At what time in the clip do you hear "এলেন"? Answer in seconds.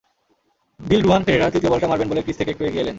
2.83-2.89